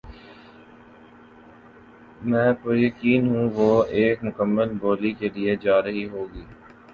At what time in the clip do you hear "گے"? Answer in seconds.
6.33-6.43